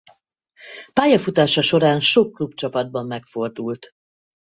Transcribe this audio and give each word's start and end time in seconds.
Pályafutása 0.93 1.61
során 1.61 1.99
sok 1.99 2.33
klubcsapatban 2.33 3.05
megfordult. 3.05 3.91